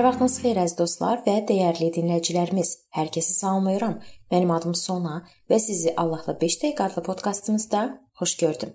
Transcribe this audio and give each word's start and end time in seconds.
Hər 0.00 0.06
vaxtınız 0.06 0.34
xeyir 0.40 0.58
əziz 0.62 0.76
dostlar 0.78 1.18
və 1.26 1.32
dəyərli 1.44 1.90
dinləyicilərimiz. 1.92 2.68
Hər 2.96 3.10
kəsi 3.12 3.34
salamlayıram. 3.36 3.98
Mənim 4.32 4.52
adım 4.54 4.72
Sona 4.72 5.18
və 5.52 5.58
sizi 5.60 5.90
Allahla 6.02 6.32
5 6.40 6.54
dəqiqə 6.62 6.86
adlı 6.86 7.02
podkastımızda 7.04 7.80
xoş 8.16 8.32
gördüm. 8.42 8.70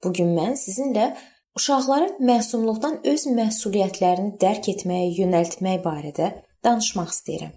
Bu 0.00 0.12
gün 0.16 0.30
mən 0.38 0.56
sizinlə 0.56 1.10
uşaqların 1.60 2.14
məsumluqdan 2.30 2.96
öz 3.12 3.26
məsuliyyətlərini 3.40 4.38
dərk 4.44 4.70
etməyə 4.72 5.10
yönəltmək 5.18 5.82
barədə 5.84 6.30
danışmaq 6.64 7.12
istəyirəm. 7.12 7.52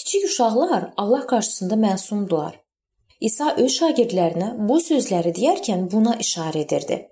Kiçik 0.00 0.24
uşaqlar 0.30 0.88
Allah 0.96 1.26
qarşısında 1.34 1.80
məsumdular. 1.84 2.56
İsa 3.20 3.52
öz 3.66 3.76
şagirdlərinə 3.76 4.50
bu 4.70 4.80
sözləri 4.80 5.36
deyərkən 5.42 5.84
buna 5.92 6.16
işarə 6.24 6.64
edirdi. 6.64 7.02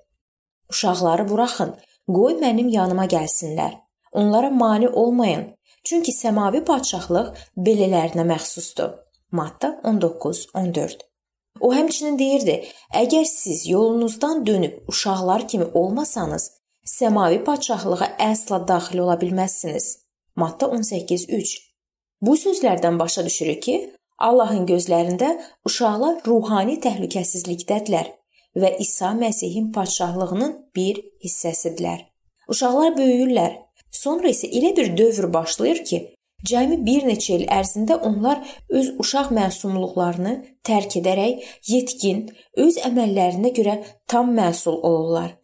Uşaqları 0.73 1.29
buraxın, 1.29 1.77
qoy 2.09 2.41
mənim 2.41 2.73
yanıma 2.81 3.05
gəlsinlər. 3.19 3.77
Onlara 4.13 4.51
mane 4.51 4.89
olmayın, 4.89 5.45
çünki 5.85 6.13
səmavi 6.13 6.65
padşahlıq 6.65 7.29
belələrinə 7.57 8.25
məxsusdur. 8.33 8.91
Matta 9.33 9.81
19:14. 9.85 10.99
O 11.61 11.75
həmçinin 11.75 12.19
deyirdi: 12.19 12.65
"Əgər 12.95 13.25
siz 13.25 13.69
yolunuzdan 13.69 14.47
dönüb 14.47 14.89
uşaqlar 14.89 15.49
kimi 15.49 15.65
olmasanız, 15.65 16.51
səmavi 16.99 17.45
padşahlığa 17.45 18.09
əsla 18.31 18.69
daxil 18.69 18.99
ola 18.99 19.21
bilməzsiniz." 19.21 19.99
Matta 20.37 20.67
18:3. 20.67 21.59
Bu 22.21 22.35
sözlərdən 22.37 22.99
başa 22.99 23.25
düşürük 23.25 23.63
ki, 23.63 23.95
Allahın 24.19 24.67
gözlərində 24.67 25.29
uşaqlar 25.65 26.21
ruhani 26.27 26.77
təhlükəsizlikdədirlər 26.85 28.11
və 28.57 28.77
İsa 28.79 29.13
Məsihin 29.23 29.73
padşahlığının 29.73 30.53
bir 30.77 31.01
hissəsidirlər. 31.25 32.01
Uşaqlar 32.49 32.97
böyüyürlər 32.99 33.53
Sonra 33.91 34.31
isə 34.31 34.49
elə 34.49 34.71
bir 34.77 34.97
dövr 34.97 35.33
başlayır 35.35 35.85
ki, 35.85 35.99
cəmi 36.47 36.79
bir 36.87 37.07
neçə 37.09 37.37
il 37.39 37.45
ərzində 37.51 37.99
onlar 38.07 38.41
öz 38.69 38.95
uşaq 39.03 39.33
məsumluqlarını 39.37 40.35
tərk 40.67 40.97
edərək 41.03 41.45
yetkin, 41.69 42.25
öz 42.57 42.81
əməllərinə 42.87 43.53
görə 43.59 43.77
tam 44.07 44.33
məsul 44.39 44.79
olurlar. 44.81 45.37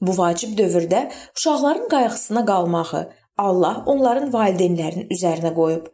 Bu 0.00 0.16
vacib 0.16 0.56
dövrdə 0.58 1.10
uşaqların 1.36 1.88
qayğısına 1.92 2.44
qalmağı 2.46 3.02
Allah 3.38 3.82
onların 3.86 4.32
valideynlərinin 4.32 5.12
üzərinə 5.12 5.52
qoyub. 5.54 5.88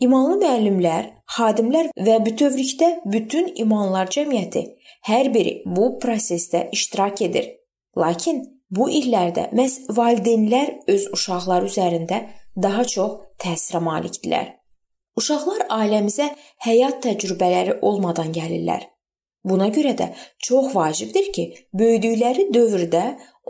İmanlı 0.00 0.36
müəllimlər, 0.42 1.06
xadimlər 1.36 1.88
və 2.06 2.18
bütövlükdə 2.26 2.90
bütün 3.14 3.48
imanlar 3.62 4.10
cəmiyyəti 4.14 4.62
hər 5.08 5.32
biri 5.34 5.62
bu 5.66 5.96
prosesdə 6.02 6.68
iştirak 6.72 7.22
edir. 7.26 7.48
Lakin 7.98 8.44
Bu 8.70 8.90
illərdə 8.92 9.48
məhz 9.56 9.78
valideynlər 9.96 10.74
öz 10.92 11.08
uşaqları 11.16 11.70
üzərində 11.70 12.18
daha 12.62 12.84
çox 12.84 13.14
təsirə 13.40 13.80
malikdirlər. 13.80 14.50
Uşaqlar 15.18 15.64
ailəmizə 15.72 16.28
həyat 16.66 17.00
təcrübələri 17.06 17.78
olmadan 17.82 18.32
gəlirlər. 18.36 18.84
Buna 19.48 19.68
görə 19.72 19.94
də 19.96 20.08
çox 20.44 20.74
vacibdir 20.74 21.30
ki, 21.32 21.44
böyüdükləri 21.80 22.48
dövrdə 22.54 23.04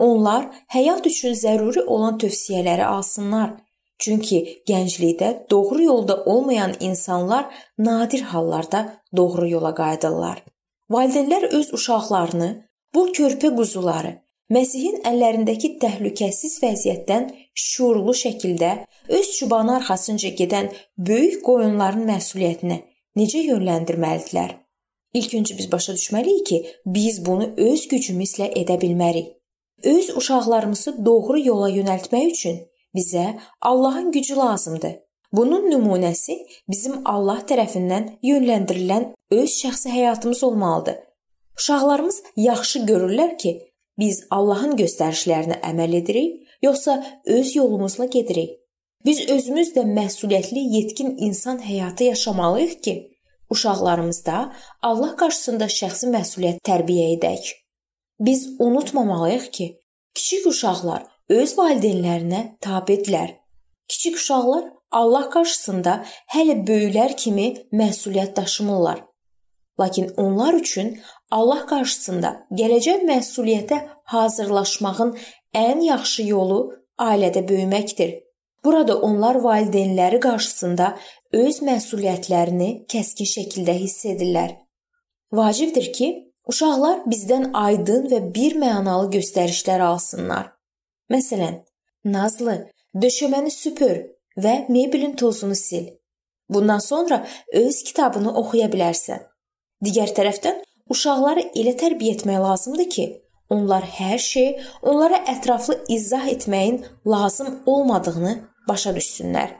onlar 0.07 0.47
həyat 0.75 1.09
üçün 1.11 1.35
zəruri 1.35 1.83
olan 1.83 2.17
tövsiyələri 2.21 2.85
alsınlar. 2.85 3.57
Çünki 3.99 4.39
gənclikdə 4.69 5.33
doğru 5.51 5.81
yolda 5.83 6.15
olmayan 6.23 6.73
insanlar 6.79 7.49
nadir 7.77 8.21
hallarda 8.31 8.85
doğru 9.15 9.49
yola 9.49 9.73
qayıdırlar. 9.75 10.43
Valideynlər 10.89 11.49
öz 11.59 11.73
uşaqlarını 11.73 12.49
bu 12.95 13.07
körpə 13.17 13.51
quzuları 13.55 14.15
Məsihin 14.49 15.03
əllərindəki 15.05 15.75
təhlükəsiz 15.81 16.55
vəziyyətdən 16.63 17.27
şuurlu 17.53 18.15
şəkildə 18.17 18.71
öz 19.17 19.27
çubanı 19.35 19.75
arxasınca 19.75 20.31
gedən 20.39 20.71
böyük 21.09 21.43
qoyunların 21.45 22.07
məsuliyyətinə 22.07 22.79
necə 23.21 23.43
yönləndirməlidirlər? 23.45 24.55
İlk 25.13 25.35
öncə 25.37 25.57
biz 25.59 25.69
başa 25.71 25.93
düşməliyik 25.93 26.45
ki, 26.49 26.59
biz 26.85 27.21
bunu 27.25 27.51
öz 27.57 27.85
gücümüzlə 27.93 28.49
edə 28.63 28.79
bilmərik. 28.81 29.29
Öz 29.83 30.09
uşaqlarımızı 30.17 30.95
doğru 31.05 31.39
yola 31.45 31.69
yönəltmək 31.69 32.27
üçün 32.33 32.59
bizə 32.97 33.37
Allahın 33.61 34.11
gücü 34.11 34.35
lazımdır. 34.35 34.97
Bunun 35.31 35.69
nümunəsi 35.69 36.39
bizim 36.69 37.01
Allah 37.05 37.45
tərəfindən 37.45 38.15
yönləndirilən 38.23 39.11
öz 39.31 39.49
şəxsi 39.61 39.93
həyatımız 39.93 40.43
olmalıdır. 40.43 40.95
Uşaqlarımız 41.59 42.23
yaxşı 42.35 42.79
görürlər 42.79 43.37
ki, 43.37 43.68
Biz 43.99 44.23
Allahın 44.31 44.77
göstərişlərinə 44.79 45.59
əməl 45.71 45.97
edirik, 45.99 46.47
yoxsa 46.63 46.99
öz 47.25 47.55
yolumuzla 47.55 48.05
gedirik? 48.05 48.55
Biz 49.05 49.29
özümüz 49.29 49.73
də 49.75 49.83
məsuliyyətli, 49.87 50.61
yetkin 50.75 51.15
insan 51.17 51.59
həyatı 51.63 52.03
yaşamalıyıq 52.03 52.75
ki, 52.83 52.95
uşaqlarımızda 53.49 54.53
Allah 54.81 55.15
qarşısında 55.21 55.67
şəxsi 55.75 56.11
məsuliyyət 56.15 56.63
tərbiyə 56.69 57.07
edək. 57.17 57.51
Biz 58.19 58.47
unutmamalıyıq 58.59 59.51
ki, 59.51 59.67
kiçik 60.15 60.47
uşaqlar 60.51 61.05
öz 61.29 61.57
valideynlərinə 61.57 62.41
tabedirlər. 62.61 63.35
Kiçik 63.87 64.15
uşaqlar 64.15 64.65
Allah 64.91 65.29
qarşısında 65.29 65.99
hələ 66.35 66.59
böyüklər 66.67 67.15
kimi 67.17 67.47
məsuliyyət 67.71 68.35
daşımırlar. 68.35 69.08
Lakin 69.79 70.11
onlar 70.17 70.53
üçün 70.53 70.99
Allah 71.31 71.65
qarşısında 71.65 72.31
gələcək 72.51 73.05
məsuliyyətə 73.09 73.79
hazırlaşmağın 74.13 75.13
ən 75.55 75.83
yaxşı 75.85 76.23
yolu 76.23 76.59
ailədə 76.99 77.45
böyüməkdir. 77.49 78.15
Burada 78.63 78.97
onlar 78.99 79.35
valideynləri 79.35 80.19
qarşısında 80.19 80.97
öz 81.31 81.61
məsuliyyətlərini 81.69 82.69
kəskin 82.91 83.29
şəkildə 83.35 83.77
hiss 83.79 84.05
edirlər. 84.05 84.57
Vacibdir 85.31 85.93
ki, 85.93 86.09
uşaqlar 86.49 87.05
bizdən 87.07 87.51
aydın 87.53 88.09
və 88.11 88.19
bir 88.35 88.57
mənalı 88.59 89.11
göstərişlər 89.15 89.85
alsınlar. 89.85 90.51
Məsələn, 91.13 91.61
Nazlı, 92.05 92.57
döşəməni 92.95 93.51
süpür 93.51 93.97
və 94.37 94.53
mebelin 94.69 95.15
tozunu 95.15 95.55
sil. 95.65 95.87
Bundan 96.49 96.79
sonra 96.79 97.25
öz 97.53 97.83
kitabını 97.83 98.33
oxuya 98.41 98.67
bilərsən. 98.73 99.28
Digər 99.85 100.11
tərəfdən 100.15 100.59
Uşaqları 100.89 101.43
elə 101.61 101.75
tərbiyə 101.77 102.15
etmək 102.17 102.39
lazımdır 102.41 102.87
ki, 102.93 103.05
onlar 103.53 103.85
hər 103.99 104.17
şeyi 104.17 104.55
onlara 104.81 105.19
ətraflı 105.33 105.77
izah 105.95 106.25
etməyin 106.31 106.79
lazım 107.05 107.59
olmadığını 107.65 108.33
başa 108.67 108.93
düşsünlər. 108.95 109.53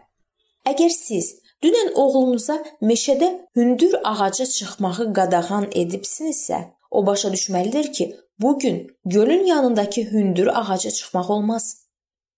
Əgər 0.70 0.90
siz 0.94 1.36
dünən 1.64 1.94
oğlunuza 1.94 2.58
meşədə 2.82 3.30
hündür 3.58 4.00
ağaca 4.04 4.46
çıxmağı 4.46 5.12
qadağan 5.14 5.70
edibsinizsə, 5.84 6.64
o 6.92 7.06
başa 7.06 7.30
düşməlidir 7.34 7.94
ki, 7.94 8.16
bu 8.40 8.60
gün 8.60 8.88
gölün 9.06 9.46
yanındakı 9.46 10.02
hündür 10.02 10.48
ağaca 10.48 10.92
çıxmaq 10.92 11.30
olmaz. 11.30 11.76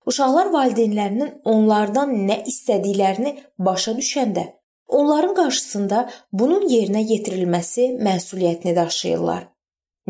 Uşaqlar 0.05 0.51
valideynlərinin 0.51 1.41
onlardan 1.45 2.13
nə 2.27 2.41
istədiklərini 2.51 3.37
başa 3.59 3.91
düşəndə 3.95 4.47
onların 4.97 5.33
qarşısında 5.35 6.09
bunun 6.33 6.67
yerinə 6.69 7.01
yetirilməsi 7.13 7.87
məsuliyyətini 8.07 8.75
daşıyırlar. 8.75 9.47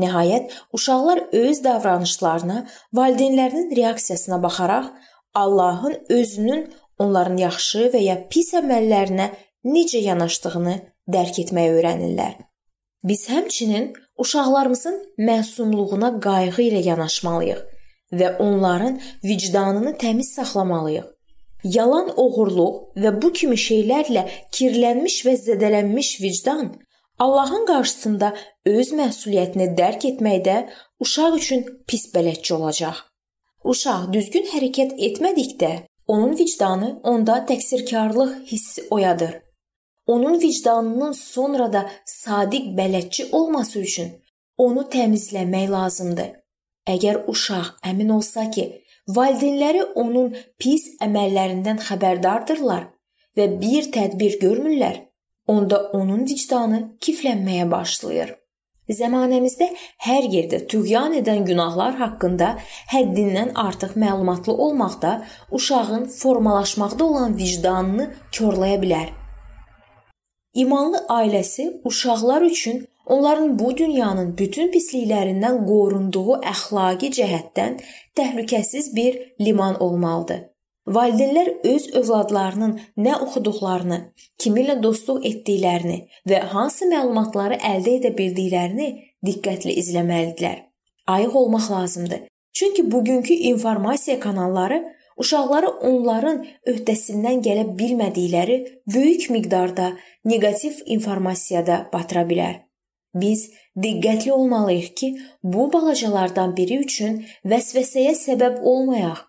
Nəhayət, 0.02 0.52
uşaqlar 0.74 1.24
öz 1.32 1.64
davranışlarına, 1.64 2.68
valideynlərinin 2.94 3.76
reaksiyasına 3.76 4.44
baxaraq 4.44 4.88
Allahın 5.34 5.98
özünün 6.10 6.74
onların 6.98 7.38
yaxşı 7.38 7.90
və 7.94 8.02
ya 8.04 8.16
pis 8.32 8.54
əməllərinə 8.58 9.28
necə 9.66 10.02
yanaşdığını 10.06 10.78
dərk 11.16 11.42
etməyi 11.44 11.76
öyrənirlər. 11.78 12.36
Biz 13.04 13.30
həmçinin 13.30 13.94
uşaqlarımızın 14.18 14.98
məsumluğuna 15.30 16.12
qayğı 16.26 16.68
ilə 16.70 16.82
yanaşmalıyıq 16.90 17.62
və 18.20 18.38
onların 18.46 19.00
vicdanını 19.24 19.96
təmiz 20.04 20.34
saxlamalıyıq. 20.36 21.08
Yalan 21.64 22.14
oğurluq 22.18 22.98
və 23.02 23.12
bu 23.22 23.34
kimi 23.34 23.58
şeylərlə 23.58 24.24
kirlənmiş 24.52 25.18
və 25.26 25.36
zədələnmiş 25.46 26.16
vicdan 26.22 26.72
Allahın 27.22 27.68
qarşısında 27.70 28.34
öz 28.66 28.92
məsuliyyətini 28.98 29.68
dərk 29.78 30.08
etməkdə 30.10 30.56
uşaq 31.00 31.38
üçün 31.38 31.66
pis 31.88 32.08
bələdçi 32.16 32.54
olacaq. 32.54 33.04
Uşaq 33.64 34.08
düzgün 34.14 34.48
hərəkət 34.50 34.98
etmədikdə, 35.08 35.72
onun 36.08 36.34
vicdanı 36.38 37.00
onda 37.04 37.46
təqsirkarlıq 37.50 38.34
hissi 38.52 38.88
oyadır. 38.90 39.36
Onun 40.08 40.42
vicdanının 40.42 41.12
sonra 41.12 41.74
da 41.74 41.90
sadiq 42.06 42.74
bələdçi 42.78 43.30
olması 43.32 43.80
üçün 43.80 44.10
onu 44.58 44.88
təmizləmək 44.90 45.70
lazımdır. 45.70 46.32
Əgər 46.90 47.28
uşaq 47.30 47.76
əmin 47.86 48.10
olsa 48.18 48.50
ki, 48.52 48.81
Valideynləri 49.10 49.82
onun 49.96 50.36
pis 50.62 50.84
əməllərindən 51.02 51.82
xəbərdardırlar 51.82 52.84
və 53.38 53.48
bir 53.62 53.90
tədbir 53.96 54.38
görmürlər, 54.42 55.00
onda 55.48 55.80
onun 55.98 56.28
vicdanı 56.30 56.84
kiflənməyə 57.02 57.66
başlayır. 57.72 58.36
Zəmanəmizdə 58.92 59.70
hər 60.06 60.28
yerdə 60.34 60.60
tüğyan 60.68 61.16
edən 61.22 61.46
günahlar 61.48 61.96
haqqında 61.96 62.58
həddindən 62.92 63.54
artıq 63.56 63.96
məlumatlı 63.96 64.54
olmaq 64.54 65.02
da 65.02 65.14
uşağın 65.52 66.06
formalaşmaqda 66.06 67.06
olan 67.06 67.38
vicdanını 67.38 68.12
korlaya 68.38 68.78
bilər. 68.84 69.10
İmanlı 70.54 70.98
ailəsi 71.10 71.82
uşaqlar 71.86 72.42
üçün 72.42 72.88
onların 73.06 73.60
bu 73.60 73.78
dünyanın 73.78 74.38
bütün 74.38 74.72
pisliklərindən 74.74 75.66
qorunduğu 75.68 76.40
əxlaqi 76.54 77.12
cəhətdən 77.18 77.80
təhlükəsiz 78.16 78.96
bir 78.96 79.20
liman 79.40 79.82
olmalıdır. 79.84 80.48
Valideynlər 80.88 81.50
öz 81.64 81.84
övladlarının 81.94 82.80
nə 82.98 83.14
oxuduqlarını, 83.22 84.00
kiminlə 84.42 84.80
dostluq 84.84 85.26
etdiklərini 85.30 86.00
və 86.30 86.40
hansı 86.54 86.88
məlumatları 86.90 87.60
əldə 87.74 87.98
edə 88.00 88.12
bildiklərini 88.18 88.88
diqqətlə 89.26 89.76
izləməlidirlər. 89.82 90.58
Ayıq 91.08 91.36
olmaq 91.36 91.72
lazımdır. 91.72 92.26
Çünki 92.54 92.92
bugünkü 92.92 93.34
informasiya 93.34 94.20
kanalları 94.20 94.82
uşaqları 95.18 95.70
onların 95.90 96.42
öhdəsindən 96.68 97.44
gələ 97.46 97.68
bilmədikləri 97.78 98.58
böyük 98.94 99.30
miqdarda 99.30 99.94
neqativ 100.26 100.82
informasiyada 100.86 101.90
batıra 101.94 102.26
bilər. 102.32 102.71
Biz 103.16 103.52
diqqətli 103.84 104.32
olmalıyıq 104.32 104.96
ki, 104.96 105.18
bu 105.44 105.74
balacalardan 105.74 106.56
biri 106.58 106.78
üçün 106.86 107.26
vəsvəsəyə 107.46 108.14
səbəb 108.16 108.62
olmayaq. 108.62 109.20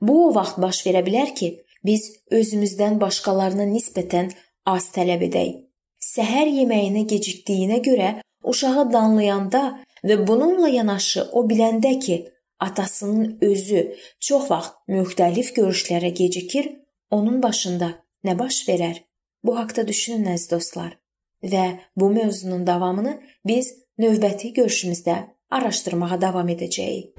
Bu 0.00 0.16
o 0.26 0.34
vaxt 0.34 0.58
baş 0.62 0.82
verə 0.86 1.04
bilər 1.06 1.34
ki, 1.34 1.50
biz 1.84 2.10
özümüzdən 2.30 3.00
başqalarına 3.00 3.66
nisbətən 3.70 4.32
az 4.66 4.90
tələb 4.96 5.22
edək. 5.28 5.54
Səhər 6.00 6.48
yeməyinə 6.48 7.04
gecikdiyinə 7.12 7.78
görə 7.84 8.10
uşağı 8.42 8.86
danlayanda 8.92 9.62
və 10.04 10.16
bununla 10.26 10.68
yanaşı 10.68 11.26
o 11.32 11.44
biləndə 11.48 11.98
ki, 12.00 12.16
atasının 12.60 13.38
özü 13.40 13.84
çox 14.20 14.50
vaxt 14.50 14.74
müxtəlif 14.88 15.52
görüşlərə 15.56 16.10
gecikir, 16.22 16.72
onun 17.10 17.42
başında 17.42 17.92
nə 18.24 18.38
baş 18.38 18.64
verər? 18.68 19.04
Bu 19.44 19.56
haqqda 19.58 19.86
düşünün 19.88 20.32
əziz 20.34 20.50
dostlar. 20.50 20.96
Və 21.42 21.80
bu 21.96 22.10
mövzunun 22.12 22.66
davamını 22.66 23.16
biz 23.46 23.72
növbəti 23.98 24.52
görüşümüzdə 24.56 25.16
araşdırmağa 25.50 26.20
davam 26.20 26.48
edəcəyik. 26.52 27.16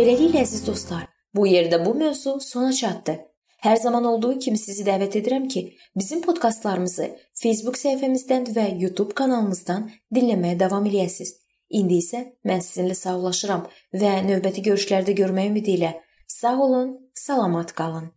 Beləliklə 0.00 0.40
əziz 0.46 0.62
dostlar, 0.64 1.02
bu 1.36 1.44
yerdə 1.44 1.82
bu 1.84 1.92
mövzu 1.94 2.38
sona 2.40 2.72
çatdı. 2.72 3.18
Hər 3.60 3.76
zaman 3.76 4.04
olduğu 4.08 4.38
kimi 4.38 4.58
sizi 4.58 4.86
dəvət 4.86 5.18
edirəm 5.20 5.48
ki, 5.52 5.62
bizim 5.96 6.22
podkastlarımızı 6.24 7.10
Facebook 7.42 7.76
səhifəmizdən 7.76 8.48
və 8.56 8.64
YouTube 8.80 9.12
kanalımızdan 9.18 9.90
dinləməyə 10.16 10.56
davam 10.62 10.88
eləyəsiniz. 10.88 11.34
İndi 11.70 12.00
isə 12.02 12.22
mən 12.46 12.62
sizinlə 12.66 12.96
sağollaşıram 12.98 13.66
və 14.02 14.14
növbəti 14.26 14.64
görüşlərdə 14.66 15.14
görmək 15.22 15.52
ümidi 15.52 15.76
ilə 15.78 15.92
sağ 16.26 16.56
olun, 16.66 16.96
salamat 17.14 17.72
qalın. 17.78 18.10